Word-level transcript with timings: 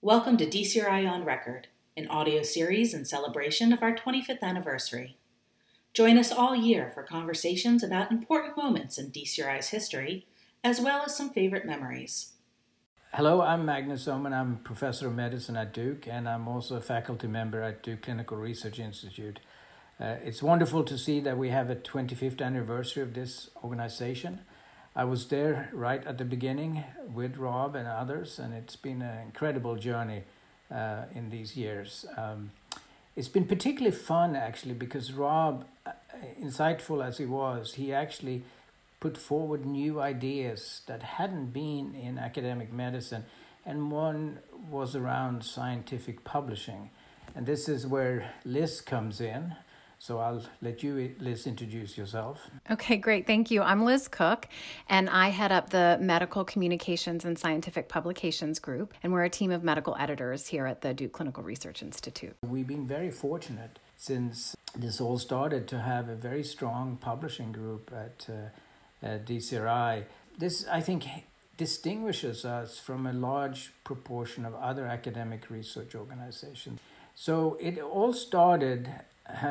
Welcome 0.00 0.36
to 0.36 0.46
DCRI 0.46 1.10
on 1.10 1.24
Record, 1.24 1.66
an 1.96 2.06
audio 2.06 2.44
series 2.44 2.94
in 2.94 3.04
celebration 3.04 3.72
of 3.72 3.82
our 3.82 3.92
25th 3.92 4.42
anniversary. 4.42 5.16
Join 5.92 6.16
us 6.16 6.30
all 6.30 6.54
year 6.54 6.88
for 6.94 7.02
conversations 7.02 7.82
about 7.82 8.12
important 8.12 8.56
moments 8.56 8.96
in 8.96 9.10
DCRI's 9.10 9.70
history, 9.70 10.24
as 10.62 10.80
well 10.80 11.02
as 11.04 11.16
some 11.16 11.30
favorite 11.30 11.66
memories. 11.66 12.34
Hello, 13.12 13.40
I'm 13.40 13.64
Magnus 13.64 14.06
Ohman. 14.06 14.32
I'm 14.32 14.58
professor 14.58 15.08
of 15.08 15.16
medicine 15.16 15.56
at 15.56 15.74
Duke, 15.74 16.06
and 16.06 16.28
I'm 16.28 16.46
also 16.46 16.76
a 16.76 16.80
faculty 16.80 17.26
member 17.26 17.60
at 17.60 17.82
Duke 17.82 18.02
Clinical 18.02 18.36
Research 18.36 18.78
Institute. 18.78 19.40
Uh, 19.98 20.14
it's 20.22 20.44
wonderful 20.44 20.84
to 20.84 20.96
see 20.96 21.18
that 21.18 21.36
we 21.36 21.48
have 21.48 21.70
a 21.70 21.74
25th 21.74 22.40
anniversary 22.40 23.02
of 23.02 23.14
this 23.14 23.50
organization. 23.64 24.42
I 24.96 25.04
was 25.04 25.26
there 25.26 25.70
right 25.72 26.04
at 26.06 26.18
the 26.18 26.24
beginning 26.24 26.84
with 27.14 27.36
Rob 27.36 27.76
and 27.76 27.86
others, 27.86 28.38
and 28.38 28.52
it's 28.52 28.76
been 28.76 29.02
an 29.02 29.20
incredible 29.22 29.76
journey 29.76 30.24
uh, 30.72 31.04
in 31.14 31.30
these 31.30 31.56
years. 31.56 32.04
Um, 32.16 32.50
it's 33.14 33.28
been 33.28 33.46
particularly 33.46 33.96
fun 33.96 34.36
actually 34.36 34.74
because 34.74 35.12
Rob, 35.12 35.66
uh, 35.86 35.92
insightful 36.42 37.04
as 37.04 37.18
he 37.18 37.26
was, 37.26 37.74
he 37.74 37.92
actually 37.92 38.42
put 39.00 39.16
forward 39.16 39.64
new 39.64 40.00
ideas 40.00 40.82
that 40.86 41.02
hadn't 41.02 41.52
been 41.52 41.94
in 41.94 42.18
academic 42.18 42.72
medicine, 42.72 43.24
and 43.64 43.90
one 43.90 44.40
was 44.70 44.96
around 44.96 45.44
scientific 45.44 46.24
publishing. 46.24 46.90
And 47.34 47.46
this 47.46 47.68
is 47.68 47.86
where 47.86 48.34
Liz 48.44 48.80
comes 48.80 49.20
in. 49.20 49.54
So 50.00 50.18
I'll 50.18 50.42
let 50.62 50.82
you, 50.82 51.14
Liz, 51.18 51.46
introduce 51.46 51.98
yourself. 51.98 52.48
Okay, 52.70 52.96
great. 52.96 53.26
Thank 53.26 53.50
you. 53.50 53.62
I'm 53.62 53.84
Liz 53.84 54.06
Cook, 54.06 54.46
and 54.88 55.10
I 55.10 55.28
head 55.30 55.50
up 55.50 55.70
the 55.70 55.98
Medical 56.00 56.44
Communications 56.44 57.24
and 57.24 57.36
Scientific 57.36 57.88
Publications 57.88 58.60
Group, 58.60 58.94
and 59.02 59.12
we're 59.12 59.24
a 59.24 59.30
team 59.30 59.50
of 59.50 59.64
medical 59.64 59.96
editors 59.98 60.46
here 60.46 60.66
at 60.66 60.82
the 60.82 60.94
Duke 60.94 61.12
Clinical 61.12 61.42
Research 61.42 61.82
Institute. 61.82 62.36
We've 62.46 62.66
been 62.66 62.86
very 62.86 63.10
fortunate 63.10 63.80
since 63.96 64.56
this 64.76 65.00
all 65.00 65.18
started 65.18 65.66
to 65.68 65.80
have 65.80 66.08
a 66.08 66.14
very 66.14 66.44
strong 66.44 66.96
publishing 67.00 67.50
group 67.50 67.90
at, 67.92 68.28
uh, 68.30 69.04
at 69.04 69.26
DCRI. 69.26 70.04
This, 70.38 70.64
I 70.70 70.80
think, 70.80 71.06
distinguishes 71.56 72.44
us 72.44 72.78
from 72.78 73.04
a 73.04 73.12
large 73.12 73.72
proportion 73.82 74.44
of 74.44 74.54
other 74.54 74.86
academic 74.86 75.50
research 75.50 75.96
organizations. 75.96 76.78
So 77.16 77.56
it 77.60 77.80
all 77.80 78.12
started 78.12 78.88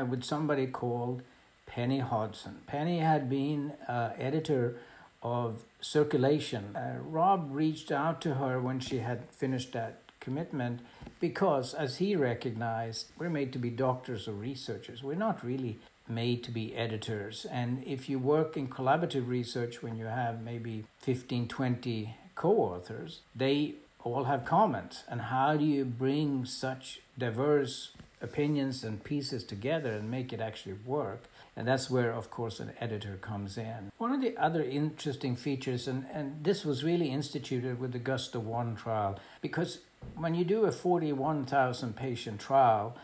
with 0.09 0.23
somebody 0.23 0.67
called 0.67 1.21
Penny 1.65 1.99
Hodson. 1.99 2.61
Penny 2.65 2.99
had 2.99 3.29
been 3.29 3.73
uh, 3.87 4.11
editor 4.17 4.77
of 5.21 5.63
Circulation. 5.81 6.75
Uh, 6.75 6.97
Rob 7.01 7.49
reached 7.51 7.91
out 7.91 8.21
to 8.21 8.35
her 8.35 8.59
when 8.59 8.79
she 8.79 8.99
had 8.99 9.29
finished 9.31 9.73
that 9.73 10.01
commitment 10.19 10.79
because, 11.19 11.73
as 11.73 11.97
he 11.97 12.15
recognized, 12.15 13.07
we're 13.17 13.29
made 13.29 13.53
to 13.53 13.59
be 13.59 13.69
doctors 13.69 14.27
or 14.27 14.33
researchers. 14.33 15.03
We're 15.03 15.15
not 15.15 15.43
really 15.43 15.79
made 16.07 16.43
to 16.43 16.51
be 16.51 16.75
editors. 16.75 17.45
And 17.49 17.83
if 17.85 18.09
you 18.09 18.19
work 18.19 18.55
in 18.57 18.67
collaborative 18.67 19.27
research 19.27 19.81
when 19.83 19.97
you 19.97 20.05
have 20.05 20.41
maybe 20.41 20.85
15, 20.99 21.47
20 21.47 22.15
co 22.35 22.51
authors, 22.57 23.21
they 23.35 23.75
all 24.03 24.25
have 24.25 24.45
comments. 24.45 25.03
And 25.09 25.21
how 25.21 25.57
do 25.57 25.65
you 25.65 25.85
bring 25.85 26.45
such 26.45 27.01
diverse 27.17 27.91
opinions 28.21 28.83
and 28.83 29.03
pieces 29.03 29.43
together 29.43 29.91
and 29.91 30.09
make 30.09 30.33
it 30.33 30.41
actually 30.41 30.75
work. 30.85 31.23
And 31.55 31.67
that's 31.67 31.89
where, 31.89 32.11
of 32.11 32.29
course, 32.29 32.59
an 32.59 32.73
editor 32.79 33.17
comes 33.19 33.57
in. 33.57 33.91
One 33.97 34.11
of 34.11 34.21
the 34.21 34.37
other 34.37 34.63
interesting 34.63 35.35
features, 35.35 35.87
and, 35.87 36.05
and 36.11 36.43
this 36.43 36.63
was 36.63 36.83
really 36.83 37.09
instituted 37.09 37.79
with 37.79 37.93
the 37.93 37.99
Gusto 37.99 38.39
1 38.39 38.75
trial, 38.75 39.19
because 39.41 39.79
when 40.15 40.35
you 40.35 40.45
do 40.45 40.65
a 40.65 40.71
41,000 40.71 41.95
patient 41.95 42.39
trial, 42.39 42.95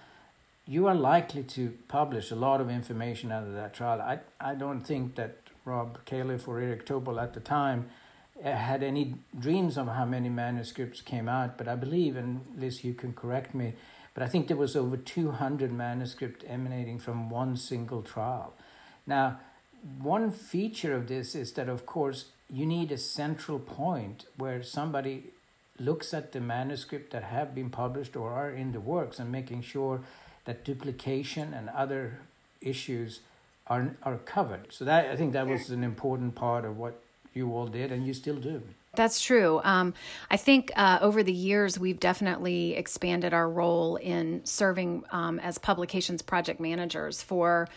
you 0.67 0.87
are 0.87 0.95
likely 0.95 1.43
to 1.43 1.73
publish 1.87 2.31
a 2.31 2.35
lot 2.35 2.61
of 2.61 2.69
information 2.69 3.31
out 3.31 3.43
of 3.43 3.53
that 3.53 3.73
trial. 3.73 4.01
I, 4.01 4.19
I 4.39 4.55
don't 4.55 4.81
think 4.81 5.15
that 5.15 5.37
Rob 5.65 6.05
Califf 6.05 6.47
or 6.47 6.59
Eric 6.59 6.85
Topol 6.85 7.21
at 7.21 7.33
the 7.33 7.39
time 7.39 7.89
had 8.51 8.83
any 8.83 9.15
dreams 9.37 9.77
of 9.77 9.87
how 9.87 10.05
many 10.05 10.29
manuscripts 10.29 11.01
came 11.01 11.29
out, 11.29 11.57
but 11.57 11.67
I 11.67 11.75
believe, 11.75 12.17
and 12.17 12.41
Liz, 12.57 12.83
you 12.83 12.93
can 12.93 13.13
correct 13.13 13.55
me, 13.55 13.73
but 14.13 14.23
I 14.23 14.27
think 14.27 14.47
there 14.47 14.57
was 14.57 14.75
over 14.75 14.97
200 14.97 15.71
manuscripts 15.71 16.45
emanating 16.47 16.99
from 16.99 17.29
one 17.29 17.57
single 17.57 18.01
trial. 18.01 18.53
Now, 19.07 19.39
one 20.01 20.31
feature 20.31 20.93
of 20.93 21.07
this 21.07 21.35
is 21.35 21.53
that, 21.53 21.67
of 21.67 21.85
course, 21.85 22.25
you 22.49 22.65
need 22.65 22.91
a 22.91 22.97
central 22.97 23.59
point 23.59 24.25
where 24.37 24.61
somebody 24.61 25.31
looks 25.79 26.13
at 26.13 26.31
the 26.31 26.39
manuscript 26.39 27.11
that 27.11 27.23
have 27.23 27.55
been 27.55 27.69
published 27.69 28.15
or 28.15 28.31
are 28.31 28.51
in 28.51 28.71
the 28.71 28.79
works 28.79 29.19
and 29.19 29.31
making 29.31 29.61
sure 29.61 30.01
that 30.45 30.63
duplication 30.63 31.53
and 31.53 31.69
other 31.69 32.19
issues 32.61 33.21
are, 33.67 33.95
are 34.03 34.17
covered. 34.17 34.71
So 34.71 34.85
that 34.85 35.09
I 35.09 35.15
think 35.15 35.33
that 35.33 35.47
was 35.47 35.69
an 35.69 35.83
important 35.83 36.35
part 36.35 36.65
of 36.65 36.77
what 36.77 37.01
you 37.35 37.53
all 37.53 37.67
did 37.67 37.91
and 37.91 38.05
you 38.05 38.13
still 38.13 38.35
do. 38.35 38.61
That's 38.95 39.21
true. 39.21 39.59
Um, 39.63 39.95
I 40.29 40.37
think 40.37 40.71
uh, 40.75 40.99
over 41.01 41.23
the 41.23 41.33
years, 41.33 41.79
we've 41.79 41.99
definitely 41.99 42.75
expanded 42.75 43.33
our 43.33 43.49
role 43.49 43.95
in 43.95 44.45
serving 44.45 45.03
um, 45.11 45.39
as 45.39 45.57
publications 45.57 46.21
project 46.21 46.59
managers 46.59 47.23
for 47.23 47.67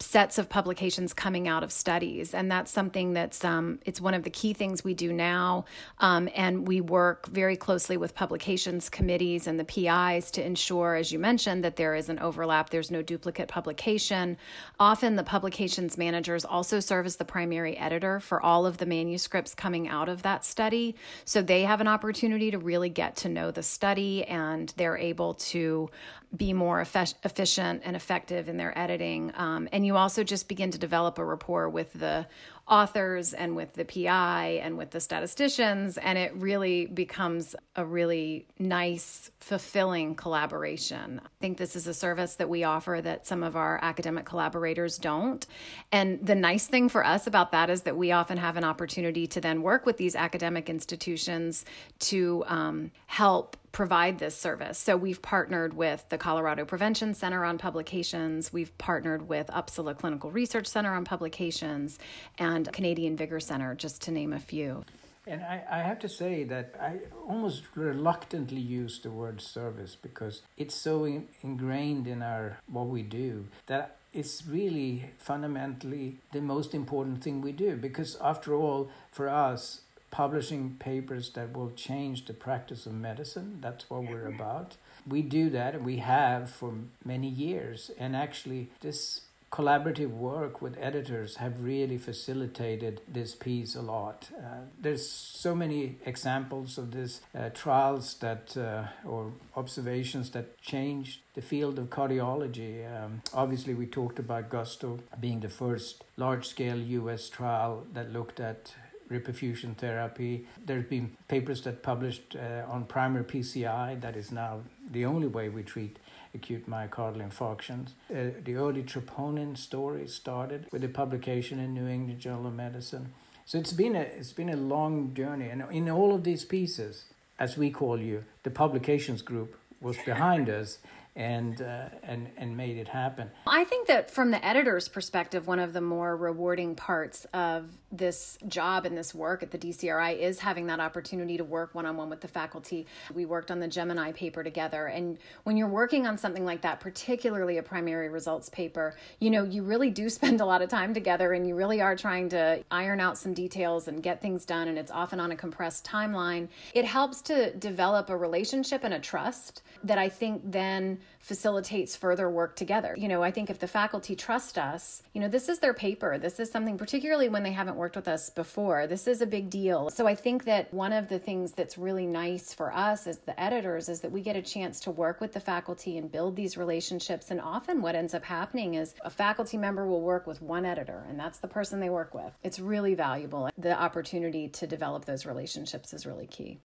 sets 0.00 0.38
of 0.38 0.48
publications 0.48 1.12
coming 1.12 1.46
out 1.46 1.62
of 1.62 1.70
studies 1.70 2.34
and 2.34 2.50
that's 2.50 2.70
something 2.70 3.12
that's 3.12 3.44
um, 3.44 3.78
it's 3.86 4.00
one 4.00 4.12
of 4.12 4.24
the 4.24 4.30
key 4.30 4.52
things 4.52 4.82
we 4.82 4.92
do 4.92 5.12
now 5.12 5.64
um, 6.00 6.28
and 6.34 6.66
we 6.66 6.80
work 6.80 7.28
very 7.28 7.56
closely 7.56 7.96
with 7.96 8.12
publications 8.12 8.88
committees 8.88 9.46
and 9.46 9.58
the 9.58 9.64
PIs 9.64 10.32
to 10.32 10.44
ensure 10.44 10.96
as 10.96 11.12
you 11.12 11.18
mentioned 11.20 11.62
that 11.62 11.76
there 11.76 11.94
is 11.94 12.08
an 12.08 12.18
overlap 12.18 12.70
there's 12.70 12.90
no 12.90 13.02
duplicate 13.02 13.46
publication 13.46 14.36
often 14.80 15.14
the 15.14 15.22
publications 15.22 15.96
managers 15.96 16.44
also 16.44 16.80
serve 16.80 17.06
as 17.06 17.16
the 17.16 17.24
primary 17.24 17.76
editor 17.76 18.18
for 18.18 18.42
all 18.42 18.66
of 18.66 18.78
the 18.78 18.86
manuscripts 18.86 19.54
coming 19.54 19.86
out 19.86 20.08
of 20.08 20.22
that 20.22 20.44
study 20.44 20.96
so 21.24 21.40
they 21.40 21.62
have 21.62 21.80
an 21.80 21.88
opportunity 21.88 22.50
to 22.50 22.58
really 22.58 22.88
get 22.88 23.14
to 23.14 23.28
know 23.28 23.52
the 23.52 23.62
study 23.62 24.24
and 24.24 24.74
they're 24.76 24.98
able 24.98 25.34
to 25.34 25.88
be 26.36 26.52
more 26.52 26.80
efficient 26.80 27.82
and 27.84 27.96
effective 27.96 28.48
in 28.48 28.56
their 28.56 28.76
editing. 28.78 29.32
Um, 29.36 29.68
and 29.72 29.83
you 29.86 29.96
also 29.96 30.24
just 30.24 30.48
begin 30.48 30.70
to 30.70 30.78
develop 30.78 31.18
a 31.18 31.24
rapport 31.24 31.68
with 31.68 31.92
the 31.92 32.26
authors 32.66 33.34
and 33.34 33.54
with 33.54 33.74
the 33.74 33.84
PI 33.84 34.60
and 34.62 34.78
with 34.78 34.90
the 34.90 35.00
statisticians. 35.00 35.98
And 35.98 36.16
it 36.16 36.34
really 36.34 36.86
becomes 36.86 37.54
a 37.76 37.84
really 37.84 38.46
nice, 38.58 39.30
fulfilling 39.38 40.14
collaboration. 40.14 41.20
I 41.22 41.28
think 41.40 41.58
this 41.58 41.76
is 41.76 41.86
a 41.86 41.94
service 41.94 42.36
that 42.36 42.48
we 42.48 42.64
offer 42.64 43.00
that 43.02 43.26
some 43.26 43.42
of 43.42 43.54
our 43.54 43.78
academic 43.82 44.24
collaborators 44.24 44.96
don't. 44.96 45.46
And 45.92 46.24
the 46.24 46.34
nice 46.34 46.66
thing 46.66 46.88
for 46.88 47.04
us 47.04 47.26
about 47.26 47.52
that 47.52 47.68
is 47.68 47.82
that 47.82 47.96
we 47.96 48.12
often 48.12 48.38
have 48.38 48.56
an 48.56 48.64
opportunity 48.64 49.26
to 49.28 49.40
then 49.40 49.60
work 49.60 49.84
with 49.84 49.98
these 49.98 50.16
academic 50.16 50.70
institutions 50.70 51.66
to 51.98 52.44
um, 52.46 52.90
help 53.06 53.58
provide 53.74 54.18
this 54.20 54.36
service. 54.36 54.78
So 54.78 54.96
we've 54.96 55.20
partnered 55.20 55.74
with 55.74 56.08
the 56.08 56.16
Colorado 56.16 56.64
Prevention 56.64 57.12
Center 57.12 57.44
on 57.44 57.58
publications, 57.58 58.52
we've 58.52 58.76
partnered 58.78 59.28
with 59.28 59.48
Uppsala 59.48 59.98
Clinical 59.98 60.30
Research 60.30 60.68
Center 60.68 60.94
on 60.94 61.04
publications, 61.04 61.98
and 62.38 62.72
Canadian 62.72 63.16
Vigor 63.16 63.40
Center, 63.40 63.74
just 63.74 64.00
to 64.02 64.12
name 64.12 64.32
a 64.32 64.38
few. 64.38 64.84
And 65.26 65.42
I, 65.42 65.64
I 65.70 65.78
have 65.78 65.98
to 66.00 66.08
say 66.08 66.44
that 66.44 66.74
I 66.80 67.00
almost 67.26 67.64
reluctantly 67.74 68.60
use 68.60 69.00
the 69.00 69.10
word 69.10 69.40
service 69.40 69.96
because 70.00 70.42
it's 70.56 70.74
so 70.74 71.04
in, 71.04 71.28
ingrained 71.42 72.06
in 72.06 72.22
our 72.22 72.58
what 72.66 72.86
we 72.86 73.02
do 73.02 73.46
that 73.66 73.96
it's 74.12 74.46
really 74.46 75.10
fundamentally 75.18 76.18
the 76.32 76.40
most 76.40 76.74
important 76.74 77.24
thing 77.24 77.40
we 77.40 77.52
do 77.52 77.74
because 77.76 78.16
after 78.20 78.54
all 78.54 78.90
for 79.10 79.28
us 79.28 79.80
publishing 80.14 80.76
papers 80.78 81.30
that 81.30 81.52
will 81.56 81.72
change 81.72 82.26
the 82.26 82.32
practice 82.32 82.86
of 82.86 82.94
medicine. 82.94 83.58
That's 83.60 83.90
what 83.90 84.04
we're 84.04 84.28
about. 84.28 84.76
We 85.04 85.22
do 85.22 85.50
that, 85.50 85.74
and 85.74 85.84
we 85.84 85.96
have 85.96 86.48
for 86.48 86.72
many 87.04 87.28
years. 87.28 87.90
And 87.98 88.14
actually, 88.14 88.68
this 88.80 89.22
collaborative 89.50 90.10
work 90.10 90.62
with 90.62 90.78
editors 90.80 91.36
have 91.38 91.60
really 91.60 91.98
facilitated 91.98 93.00
this 93.08 93.34
piece 93.34 93.74
a 93.74 93.82
lot. 93.82 94.28
Uh, 94.38 94.66
there's 94.80 95.04
so 95.08 95.52
many 95.52 95.96
examples 96.06 96.78
of 96.78 96.92
this 96.92 97.20
uh, 97.36 97.48
trials 97.48 98.14
that 98.20 98.56
uh, 98.56 98.84
or 99.04 99.32
observations 99.56 100.30
that 100.30 100.46
changed 100.60 101.22
the 101.34 101.42
field 101.42 101.76
of 101.76 101.90
cardiology. 101.90 102.74
Um, 102.86 103.22
obviously, 103.32 103.74
we 103.74 103.86
talked 103.86 104.20
about 104.20 104.48
Gusto 104.48 105.00
being 105.18 105.40
the 105.40 105.48
first 105.48 106.04
large-scale 106.16 106.78
U.S. 107.00 107.28
trial 107.28 107.84
that 107.92 108.12
looked 108.12 108.38
at 108.38 108.72
reperfusion 109.18 109.76
therapy. 109.76 110.46
There's 110.64 110.84
been 110.84 111.16
papers 111.28 111.62
that 111.62 111.82
published 111.82 112.36
uh, 112.36 112.70
on 112.70 112.84
primary 112.84 113.24
PCI, 113.24 114.00
that 114.00 114.16
is 114.16 114.32
now 114.32 114.60
the 114.90 115.04
only 115.04 115.26
way 115.26 115.48
we 115.48 115.62
treat 115.62 115.98
acute 116.34 116.68
myocardial 116.68 117.28
infarctions. 117.28 117.90
Uh, 118.10 118.38
the 118.44 118.56
early 118.56 118.82
troponin 118.82 119.56
story 119.56 120.06
started 120.08 120.66
with 120.72 120.82
a 120.84 120.88
publication 120.88 121.58
in 121.58 121.74
New 121.74 121.86
England 121.86 122.20
Journal 122.20 122.48
of 122.48 122.54
Medicine. 122.54 123.12
So 123.46 123.58
it's 123.58 123.72
been 123.72 123.94
a 123.94 124.00
it's 124.00 124.32
been 124.32 124.48
a 124.48 124.56
long 124.56 125.14
journey, 125.14 125.48
and 125.50 125.62
in 125.70 125.90
all 125.90 126.14
of 126.14 126.24
these 126.24 126.44
pieces, 126.44 127.04
as 127.38 127.58
we 127.58 127.70
call 127.70 128.00
you, 128.00 128.24
the 128.42 128.50
publications 128.50 129.22
group 129.22 129.58
was 129.80 129.98
behind 130.06 130.48
us 130.48 130.78
and 131.16 131.62
uh, 131.62 131.88
and 132.02 132.28
and 132.36 132.56
made 132.56 132.76
it 132.76 132.88
happen. 132.88 133.30
I 133.46 133.64
think 133.64 133.86
that 133.86 134.10
from 134.10 134.32
the 134.32 134.44
editor's 134.44 134.88
perspective, 134.88 135.46
one 135.46 135.60
of 135.60 135.72
the 135.72 135.80
more 135.80 136.16
rewarding 136.16 136.74
parts 136.74 137.24
of 137.32 137.70
this 137.92 138.36
job 138.48 138.84
and 138.84 138.98
this 138.98 139.14
work 139.14 139.44
at 139.44 139.52
the 139.52 139.58
DCRI 139.58 140.18
is 140.18 140.40
having 140.40 140.66
that 140.66 140.80
opportunity 140.80 141.36
to 141.36 141.44
work 141.44 141.72
one 141.72 141.86
on 141.86 141.96
one 141.96 142.10
with 142.10 142.20
the 142.20 142.26
faculty. 142.26 142.86
We 143.14 143.26
worked 143.26 143.52
on 143.52 143.60
the 143.60 143.68
Gemini 143.68 144.10
paper 144.10 144.42
together, 144.42 144.86
and 144.86 145.18
when 145.44 145.56
you're 145.56 145.68
working 145.68 146.04
on 146.04 146.18
something 146.18 146.44
like 146.44 146.62
that, 146.62 146.80
particularly 146.80 147.58
a 147.58 147.62
primary 147.62 148.08
results 148.08 148.48
paper, 148.48 148.96
you 149.20 149.30
know 149.30 149.44
you 149.44 149.62
really 149.62 149.90
do 149.90 150.08
spend 150.14 150.40
a 150.40 150.46
lot 150.46 150.62
of 150.62 150.68
time 150.68 150.94
together, 150.94 151.32
and 151.32 151.46
you 151.46 151.54
really 151.54 151.80
are 151.80 151.94
trying 151.94 152.28
to 152.30 152.64
iron 152.72 152.98
out 152.98 153.16
some 153.16 153.34
details 153.34 153.86
and 153.86 154.02
get 154.02 154.20
things 154.20 154.44
done. 154.44 154.66
And 154.66 154.76
it's 154.78 154.90
often 154.90 155.20
on 155.20 155.30
a 155.30 155.36
compressed 155.36 155.86
timeline. 155.86 156.48
It 156.74 156.84
helps 156.84 157.22
to 157.22 157.54
develop 157.54 158.10
a 158.10 158.16
relationship 158.16 158.82
and 158.82 158.94
a 158.94 158.98
trust 158.98 159.62
that 159.84 159.98
I 159.98 160.08
think 160.08 160.42
then 160.44 160.98
facilitates 161.18 161.96
further 161.96 162.28
work 162.28 162.54
together. 162.54 162.94
You 162.98 163.08
know, 163.08 163.22
I 163.22 163.30
think 163.30 163.48
if 163.48 163.58
the 163.58 163.66
faculty 163.66 164.14
trust 164.14 164.58
us, 164.58 165.02
you 165.14 165.20
know, 165.20 165.28
this 165.28 165.48
is 165.48 165.58
their 165.58 165.72
paper. 165.72 166.18
This 166.18 166.38
is 166.38 166.50
something, 166.50 166.76
particularly 166.76 167.30
when 167.30 167.42
they 167.42 167.52
haven't 167.52 167.76
worked 167.76 167.96
with 167.96 168.08
us 168.08 168.28
before, 168.28 168.86
this 168.86 169.06
is 169.06 169.22
a 169.22 169.26
big 169.26 169.48
deal. 169.48 169.88
So 169.90 170.06
I 170.06 170.14
think 170.14 170.44
that 170.44 170.72
one 170.74 170.92
of 170.92 171.08
the 171.08 171.18
things 171.18 171.52
that's 171.52 171.78
really 171.78 172.06
nice 172.06 172.52
for 172.52 172.72
us 172.74 173.06
as 173.06 173.18
the 173.18 173.40
editors 173.40 173.88
is 173.88 174.00
that 174.00 174.12
we 174.12 174.20
get 174.20 174.36
a 174.36 174.42
chance 174.42 174.80
to 174.80 174.90
work 174.90 175.20
with 175.20 175.32
the 175.32 175.40
faculty 175.40 175.96
and 175.96 176.12
build 176.12 176.36
these 176.36 176.56
relationships. 176.56 177.30
And 177.30 177.40
often 177.40 177.80
what 177.80 177.94
ends 177.94 178.12
up 178.12 178.24
happening 178.24 178.74
is 178.74 178.94
a 179.02 179.10
faculty 179.10 179.56
member 179.56 179.86
will 179.86 180.02
work 180.02 180.26
with 180.26 180.42
one 180.42 180.66
editor, 180.66 181.04
and 181.08 181.18
that's 181.18 181.38
the 181.38 181.48
person 181.48 181.80
they 181.80 181.90
work 181.90 182.14
with. 182.14 182.32
It's 182.42 182.60
really 182.60 182.94
valuable. 182.94 183.48
The 183.56 183.80
opportunity 183.80 184.48
to 184.48 184.66
develop 184.66 185.06
those 185.06 185.24
relationships 185.24 185.94
is 185.94 186.04
really 186.04 186.26
key. 186.26 186.58